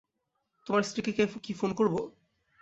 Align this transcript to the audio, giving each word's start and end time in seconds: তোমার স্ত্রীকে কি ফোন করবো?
তোমার 0.67 0.83
স্ত্রীকে 0.83 1.11
কি 1.43 1.51
ফোন 1.53 1.71
করবো? 1.73 1.99